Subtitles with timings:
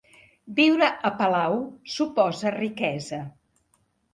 [0.59, 1.61] Viure a palau
[1.97, 3.21] suposa riquesa.